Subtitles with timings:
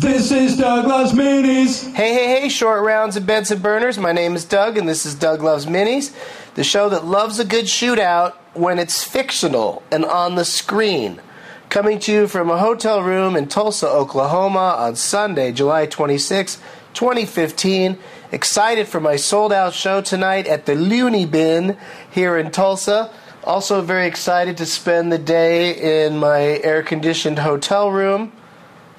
[0.00, 1.94] This is Doug Loves Minis.
[1.94, 3.96] Hey, hey, hey, short rounds and beds Benson burners.
[3.96, 6.12] My name is Doug, and this is Doug Loves Minis,
[6.56, 11.20] the show that loves a good shootout when it's fictional and on the screen.
[11.68, 16.56] Coming to you from a hotel room in Tulsa, Oklahoma on Sunday, July 26,
[16.92, 17.96] 2015.
[18.32, 21.78] Excited for my sold out show tonight at the Looney Bin
[22.10, 23.12] here in Tulsa.
[23.44, 28.32] Also, very excited to spend the day in my air conditioned hotel room.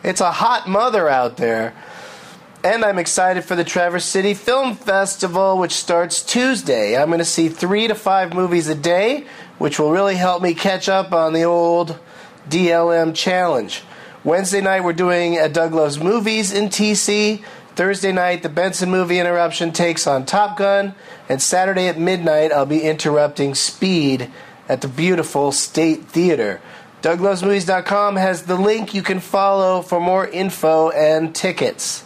[0.06, 1.74] It's a hot mother out there.
[2.64, 6.96] And I'm excited for the Traverse City Film Festival, which starts Tuesday.
[6.96, 9.26] I'm going to see three to five movies a day,
[9.58, 11.98] which will really help me catch up on the old
[12.48, 13.82] DLM challenge.
[14.24, 17.44] Wednesday night, we're doing a Doug Loves Movies in TC.
[17.76, 20.94] Thursday night, the Benson movie interruption takes on Top Gun.
[21.28, 24.32] And Saturday at midnight, I'll be interrupting Speed
[24.70, 26.62] at the beautiful State Theater.
[27.06, 32.04] DougLovesMovies.com has the link you can follow for more info and tickets.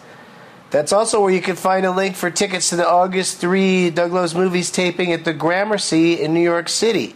[0.71, 4.11] That's also where you can find a link for tickets to the August 3 Doug
[4.11, 7.15] Loves Movies taping at the Gramercy in New York City.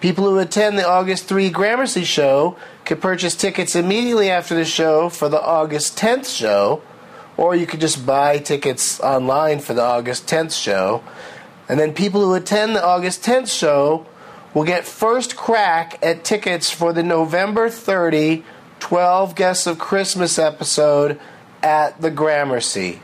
[0.00, 5.08] People who attend the August 3 Gramercy show can purchase tickets immediately after the show
[5.08, 6.80] for the August 10th show,
[7.36, 11.02] or you could just buy tickets online for the August 10th show.
[11.68, 14.06] And then people who attend the August 10th show
[14.56, 18.42] will get first crack at tickets for the November 30
[18.80, 21.20] 12 Guests of Christmas episode
[21.62, 23.00] at the Gramercy.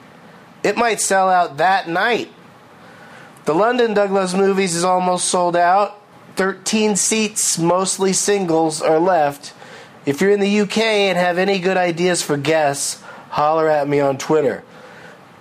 [0.62, 2.30] It might sell out that night.
[3.44, 6.00] The London Doug Loves Movies is almost sold out.
[6.36, 9.52] 13 seats, mostly singles, are left.
[10.06, 14.00] If you're in the UK and have any good ideas for guests, holler at me
[14.00, 14.62] on Twitter.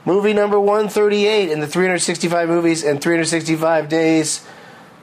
[0.03, 4.45] Movie number 138 in the 365 movies and 365 days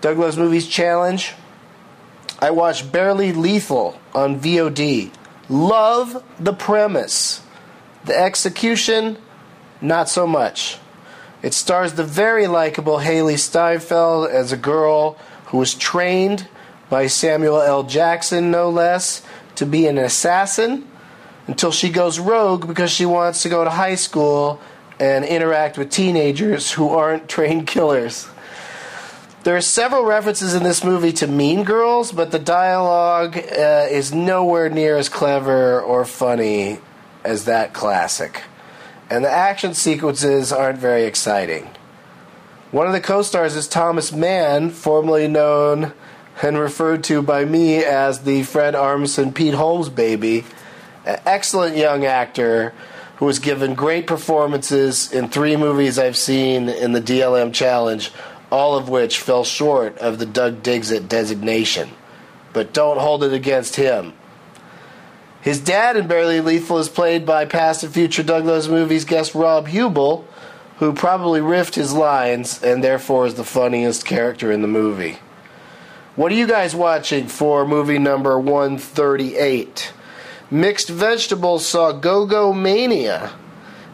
[0.00, 1.32] Doug Loves Movies Challenge.
[2.40, 5.10] I watched Barely Lethal on VOD.
[5.48, 7.42] Love the premise.
[8.04, 9.18] The execution,
[9.80, 10.78] not so much.
[11.42, 16.46] It stars the very likable Hailee Steinfeld as a girl who was trained
[16.90, 17.82] by Samuel L.
[17.82, 19.22] Jackson, no less,
[19.56, 20.86] to be an assassin
[21.48, 24.60] until she goes rogue because she wants to go to high school
[25.00, 28.28] and interact with teenagers who aren't trained killers.
[29.48, 34.12] There are several references in this movie to Mean Girls, but the dialogue uh, is
[34.12, 36.80] nowhere near as clever or funny
[37.24, 38.42] as that classic.
[39.08, 41.70] And the action sequences aren't very exciting.
[42.72, 45.94] One of the co stars is Thomas Mann, formerly known
[46.42, 50.44] and referred to by me as the Fred Armisen Pete Holmes baby.
[51.06, 52.74] An excellent young actor
[53.16, 58.12] who has given great performances in three movies I've seen in the DLM Challenge,
[58.50, 61.90] all of which fell short of the Doug Diggs designation.
[62.52, 64.14] But don't hold it against him.
[65.40, 69.34] His dad in Barely Lethal is played by past and future Doug Loves Movies guest
[69.34, 70.26] Rob Huebel,
[70.78, 75.18] who probably riffed his lines and therefore is the funniest character in the movie.
[76.16, 79.92] What are you guys watching for movie number 138?
[80.50, 83.32] Mixed Vegetables saw Go Go Mania.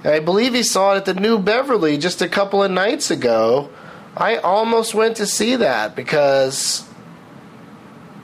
[0.04, 3.70] I believe he saw it at the New Beverly just a couple of nights ago
[4.16, 6.88] I almost went to see that because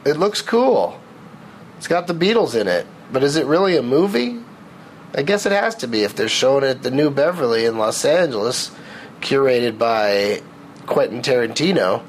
[0.05, 1.01] it looks cool.
[1.79, 4.39] It's got the Beatles in it, but is it really a movie?
[5.15, 7.79] I guess it has to be if they're showing it at the New Beverly in
[7.79, 8.71] Los Angeles,
[9.21, 10.43] curated by
[10.87, 12.03] Quentin Tarantino.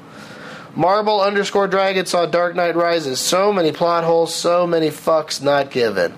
[0.76, 3.18] Marble underscore Dragon saw Dark Knight Rises.
[3.18, 6.14] So many plot holes, so many fucks not given.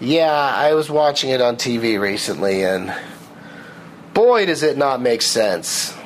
[0.00, 2.94] Yeah, I was watching it on TV recently, and
[4.14, 5.96] boy, does it not make sense.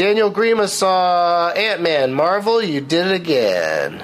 [0.00, 2.14] Daniel Grima saw Ant Man.
[2.14, 4.02] Marvel, you did it again.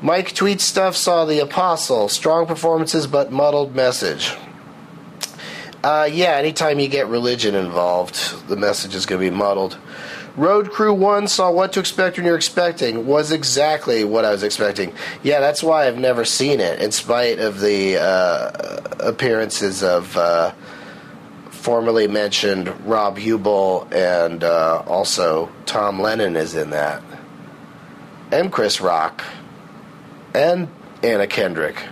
[0.00, 2.08] Mike Tweet Stuff saw The Apostle.
[2.08, 4.34] Strong performances, but muddled message.
[5.84, 9.76] Uh, yeah, anytime you get religion involved, the message is going to be muddled.
[10.38, 14.42] Road Crew 1 saw What to Expect When You're Expecting was exactly what I was
[14.42, 14.94] expecting.
[15.22, 20.16] Yeah, that's why I've never seen it, in spite of the uh, appearances of.
[20.16, 20.52] Uh,
[21.60, 27.02] formerly mentioned Rob Huebel and uh, also Tom Lennon is in that,
[28.32, 29.24] and Chris Rock,
[30.34, 30.68] and
[31.02, 31.82] Anna Kendrick.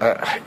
[0.00, 0.38] Uh,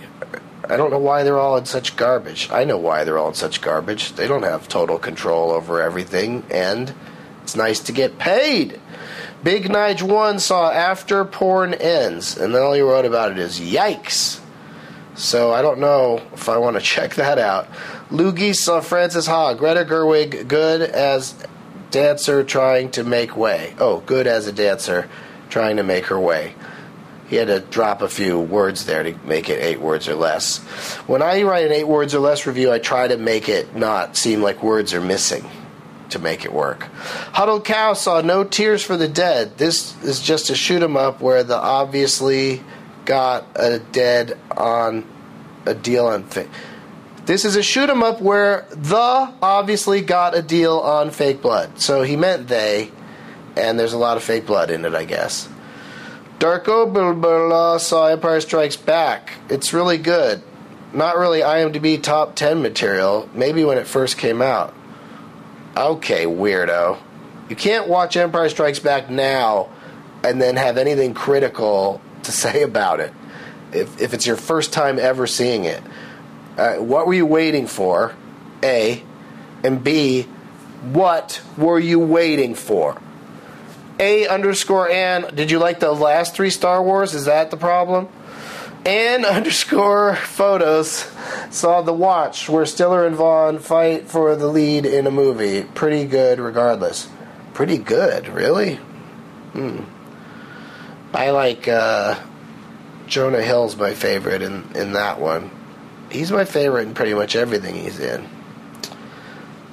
[0.68, 2.50] I don't know why they're all in such garbage.
[2.52, 4.14] I know why they're all in such garbage.
[4.14, 6.94] They don't have total control over everything, and
[7.44, 8.80] it's nice to get paid.
[9.44, 13.60] Big Nige 1 saw After Porn Ends, and then all he wrote about it is
[13.60, 14.42] yikes.
[15.20, 17.68] So I don't know if I want to check that out.
[18.10, 21.36] Loogie saw uh, Frances Ha, Greta Gerwig, good as
[21.92, 23.76] dancer trying to make way.
[23.80, 25.10] Oh, good as a dancer
[25.50, 26.56] trying to make her way.
[27.28, 30.60] he had to drop a few words there to make it eight words or less.
[31.06, 34.16] When I write an eight words or less review, I try to make it not
[34.16, 35.44] seem like words are missing
[36.12, 36.84] to make it work.
[37.34, 39.58] Huddled Cow saw No Tears for the Dead.
[39.58, 42.64] This is just a shoot 'em up where the obviously
[43.10, 45.04] got a dead on
[45.66, 46.24] a deal on.
[46.26, 46.48] Fa-
[47.26, 51.82] this is a shoot 'em up where the obviously got a deal on fake blood.
[51.82, 52.92] So he meant they,
[53.58, 55.50] and there's a lot of fake blood in it, I guess.
[56.38, 59.32] Darko Bilbala saw Empire Strikes Back.
[59.50, 60.44] It's really good.
[60.94, 64.72] Not really IMDb top 10 material, maybe when it first came out.
[65.76, 66.98] Okay, weirdo.
[67.50, 69.70] You can't watch Empire Strikes Back now
[70.24, 73.14] and then have anything critical to say about it
[73.74, 75.82] if, if it's your first time ever seeing it.
[76.58, 78.16] Uh, what were you waiting for?
[78.64, 79.04] A.
[79.64, 80.24] And B.
[80.92, 83.02] What were you waiting for?
[84.00, 87.14] A underscore Ann, did you like the last three Star Wars?
[87.14, 88.08] Is that the problem?
[88.86, 91.10] Ann underscore photos
[91.52, 95.64] saw The Watch, where Stiller and Vaughn fight for the lead in a movie.
[95.64, 97.10] Pretty good, regardless.
[97.54, 98.76] Pretty good, really?
[99.54, 99.84] Hmm.
[101.14, 102.20] I like uh,
[103.08, 105.50] Jonah Hill's my favorite in, in that one.
[106.12, 108.28] He's my favorite in pretty much everything he's in.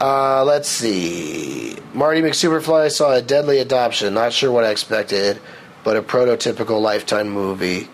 [0.00, 1.76] Uh, let's see.
[1.94, 4.12] Marty McSuperfly saw a deadly adoption.
[4.12, 5.40] Not sure what I expected,
[5.84, 7.88] but a prototypical Lifetime movie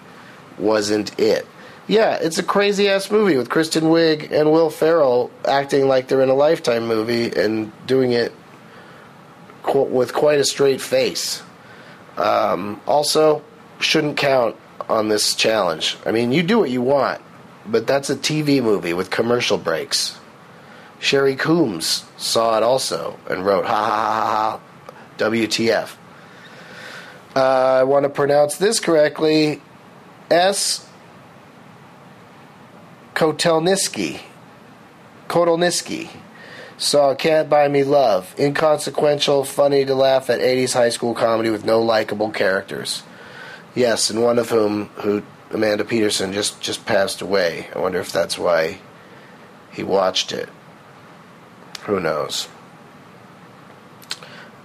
[0.59, 1.47] wasn't it.
[1.89, 6.23] Yeah, it's a crazy ass movie with Kristen Wiig and Will Ferrell acting like they're
[6.23, 8.33] in a Lifetime movie and doing it
[9.63, 11.43] qu- with quite a straight face.
[12.17, 13.43] Um, also,
[13.81, 14.57] shouldn't count
[14.89, 15.97] on this challenge.
[16.05, 17.21] I mean, you do what you want,
[17.67, 20.19] but that's a TV movie with commercial breaks.
[20.99, 24.61] Sherry Coombs saw it also and wrote, ha ha ha ha,
[25.19, 25.97] WTF.
[27.35, 27.41] Uh,
[27.81, 29.61] I want to pronounce this correctly
[30.31, 30.87] S.
[33.15, 34.21] Kotelniski.
[35.29, 36.11] Kotelniski
[36.77, 38.35] saw Can't Buy Me Love.
[38.39, 43.03] Inconsequential, funny to laugh at 80s high school comedy with no likable characters.
[43.75, 47.69] Yes, and one of whom, who Amanda Peterson just, just passed away.
[47.75, 48.79] I wonder if that's why
[49.73, 50.49] he watched it.
[51.85, 52.49] Who knows?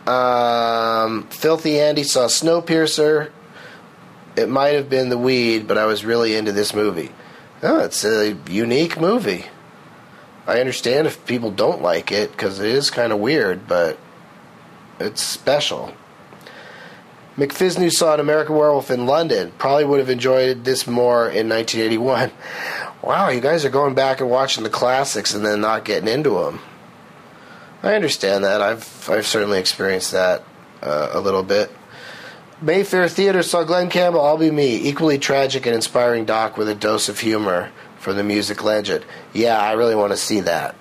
[0.06, 3.32] Um, Filthy Andy saw Snowpiercer.
[4.36, 7.12] It might have been the weed, but I was really into this movie.
[7.64, 9.46] Oh, it's a unique movie.
[10.48, 14.00] I understand if people don't like it because it is kind of weird, but
[14.98, 15.94] it's special.
[17.36, 19.52] McFisney saw an American Werewolf in London.
[19.58, 22.32] Probably would have enjoyed this more in 1981.
[23.04, 26.32] Wow, you guys are going back and watching the classics and then not getting into
[26.32, 26.62] them.
[27.84, 28.62] I understand that.
[28.62, 30.44] I've I've certainly experienced that
[30.82, 31.72] uh, a little bit.
[32.60, 36.74] Mayfair Theater saw Glen Campbell, I'll Be Me, equally tragic and inspiring doc with a
[36.74, 39.06] dose of humor from the music legend.
[39.34, 40.76] Yeah, I really want to see that.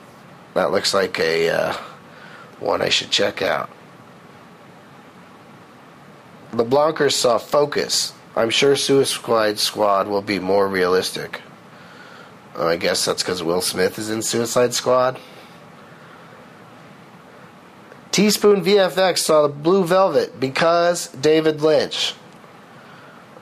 [0.55, 1.73] That looks like a uh,
[2.61, 3.71] one I should check out.
[6.53, 8.13] The Blancers saw Focus.
[8.35, 11.41] I'm sure Suicide Squad will be more realistic.
[12.57, 15.19] I guess that's because Will Smith is in Suicide Squad.
[18.13, 22.15] Teaspoon VFX saw the Blue Velvet because David Lynch.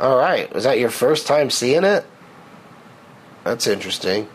[0.01, 2.05] All right, was that your first time seeing it?
[3.45, 4.29] That's interesting.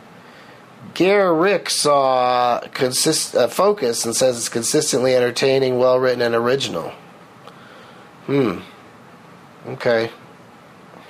[0.94, 6.94] Gare Rick saw consist, uh, Focus and says it's consistently entertaining, well written, and original.
[8.26, 8.60] Hmm.
[9.68, 10.12] Okay.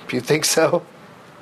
[0.04, 0.84] If you think so.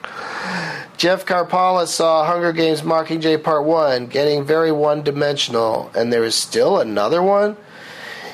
[0.97, 6.35] Jeff Carpala saw Hunger Games Mockingjay Part 1 getting very one dimensional, and there is
[6.35, 7.57] still another one?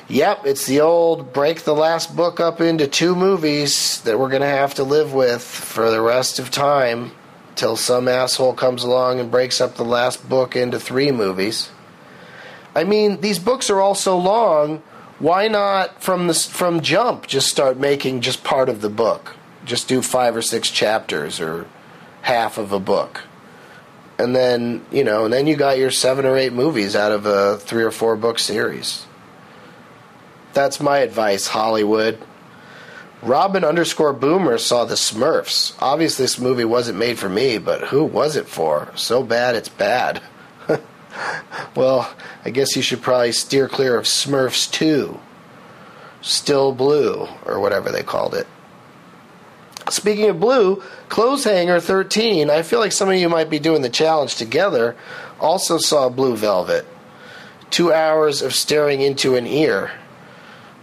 [0.09, 4.43] Yep, it's the old break the last book up into two movies that we're going
[4.43, 7.13] to have to live with for the rest of time
[7.57, 11.71] till some asshole comes along and breaks up the last book into three movies.
[12.75, 14.83] I mean, these books are all so long,
[15.19, 19.37] why not from the from jump just start making just part of the book?
[19.65, 21.67] Just do 5 or 6 chapters or
[22.23, 23.23] half of a book.
[24.19, 27.27] And then, you know, and then you got your 7 or 8 movies out of
[27.27, 29.07] a 3 or 4 book series.
[30.53, 32.19] That's my advice, Hollywood.
[33.25, 35.75] Robin underscore Boomer saw the Smurfs.
[35.81, 38.93] Obviously, this movie wasn't made for me, but who was it for?
[38.97, 40.23] So bad it's bad.
[41.75, 42.15] well,
[42.45, 45.19] I guess you should probably steer clear of Smurfs 2.
[46.21, 48.47] Still Blue, or whatever they called it.
[49.91, 53.83] Speaking of blue, Clothes Hanger 13, I feel like some of you might be doing
[53.83, 54.97] the challenge together,
[55.41, 56.87] also saw Blue Velvet.
[57.71, 59.91] Two hours of staring into an ear.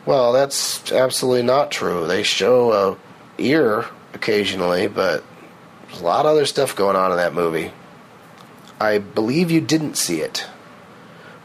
[0.05, 2.08] Well, that's absolutely not true.
[2.08, 2.98] They show a
[3.41, 5.24] ear occasionally, but
[5.88, 7.72] there's a lot of other stuff going on in that movie.
[8.79, 10.46] I believe you didn't see it.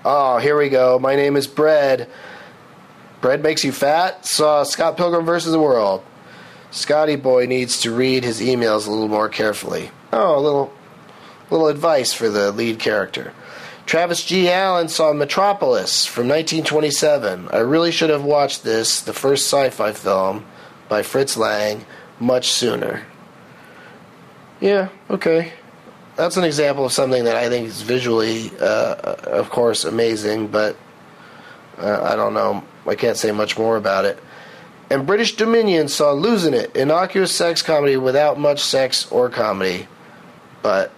[0.05, 0.99] Oh, here we go.
[0.99, 2.09] My name is Bread.
[3.21, 4.25] Bread makes you fat.
[4.25, 6.03] Saw Scott Pilgrim versus the World.
[6.71, 9.91] Scotty boy needs to read his emails a little more carefully.
[10.13, 10.73] Oh, a little,
[11.51, 13.33] little advice for the lead character.
[13.87, 14.51] Travis G.
[14.51, 17.49] Allen saw Metropolis from 1927.
[17.53, 20.45] I really should have watched this, the first sci-fi film
[20.89, 21.87] by Fritz Lang,
[22.19, 23.07] much sooner.
[24.61, 25.53] Yeah, okay.
[26.17, 30.77] That's an example of something that I think is visually, uh, of course, amazing, but
[31.79, 32.65] uh, I don't know.
[32.87, 34.19] I can't say much more about it.
[34.91, 39.87] And British Dominion saw Losing It, innocuous sex comedy without much sex or comedy,
[40.63, 40.91] but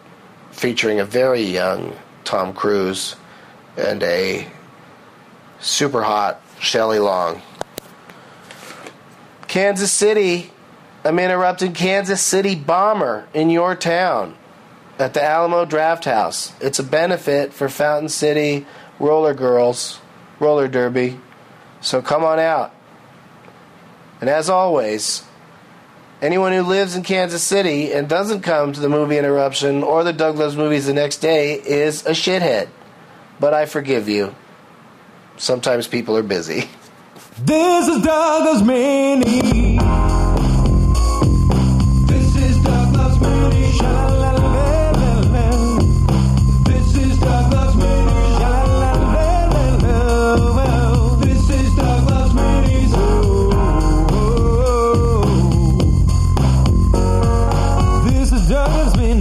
[0.52, 1.94] featuring a very young
[2.28, 3.16] Tom Cruise
[3.78, 4.46] and a
[5.60, 7.40] super hot Shelley Long.
[9.46, 10.52] Kansas City,
[11.04, 14.36] I'm interrupting Kansas City Bomber in your town
[14.98, 16.52] at the Alamo Drafthouse.
[16.60, 18.66] It's a benefit for Fountain City
[19.00, 19.98] Roller Girls,
[20.38, 21.18] Roller Derby.
[21.80, 22.74] So come on out.
[24.20, 25.22] And as always,
[26.20, 30.12] anyone who lives in Kansas City and doesn't come to the movie interruption or the
[30.12, 32.68] Doug Loves Movies the next day is a shithead.
[33.40, 34.34] But I forgive you.
[35.36, 36.68] Sometimes people are busy.
[37.38, 39.67] This is Douglas Mini.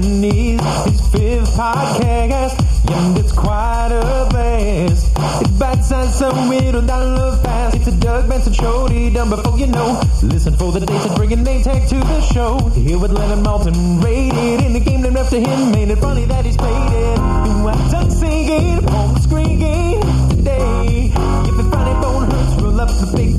[0.08, 0.62] knees.
[0.86, 2.56] His fifth podcast,
[2.90, 5.12] and it's quite a blast.
[5.42, 7.76] It's bite-sized, so it'll download fast.
[7.76, 10.02] It's a Doug Benson show, done before you know.
[10.24, 12.58] Listen for the dates and bring a name tag to the show.
[12.70, 15.72] Here with Lennon Malton, rated in the game named after him.
[15.72, 17.18] Made it funny that he's played it.
[17.18, 21.12] Do I tongue singing, home screaming today?
[21.50, 23.37] If the funny bone hurts, roll up the big